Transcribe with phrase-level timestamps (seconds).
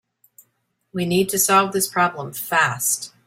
[0.91, 3.13] We need to solve this problem fast.